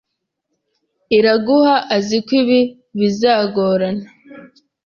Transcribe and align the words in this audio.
Iraguha 1.17 1.75
azi 1.95 2.17
ko 2.25 2.31
ibi 2.41 2.59
bizagorana. 2.99 4.07